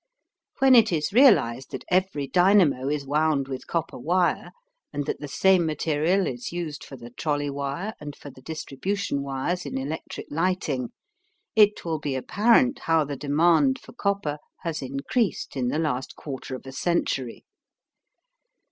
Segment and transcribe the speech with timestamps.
[0.57, 4.49] When it is realized that every dynamo is wound with copper wire
[4.91, 9.21] and that the same material is used for the trolley wire and for the distribution
[9.21, 10.89] wires in electric lighting,
[11.55, 16.55] it will be apparent how the demand for copper has increased in the last quarter
[16.55, 17.45] of a century.